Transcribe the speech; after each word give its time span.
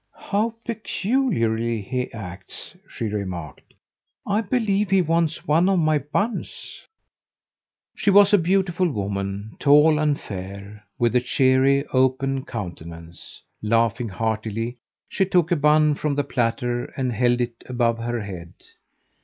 "How 0.31 0.55
peculiarly 0.65 1.79
he 1.79 2.11
acts!" 2.11 2.75
she 2.89 3.05
remarked. 3.05 3.75
"I 4.25 4.41
believe 4.41 4.89
he 4.89 4.99
wants 5.03 5.45
one 5.47 5.69
of 5.69 5.77
my 5.77 5.99
buns." 5.99 6.87
She 7.95 8.09
was 8.09 8.33
a 8.33 8.39
beautiful 8.39 8.89
woman, 8.89 9.55
tall 9.59 9.99
and 9.99 10.19
fair, 10.19 10.83
with 10.97 11.15
a 11.15 11.21
cheery, 11.21 11.85
open 11.93 12.45
countenance. 12.45 13.43
Laughing 13.61 14.09
heartily, 14.09 14.79
she 15.07 15.23
took 15.23 15.51
a 15.51 15.55
bun 15.55 15.93
from 15.93 16.15
the 16.15 16.23
platter, 16.23 16.85
and 16.97 17.11
held 17.13 17.39
it 17.39 17.61
above 17.67 17.99
her 17.99 18.21
head. 18.21 18.53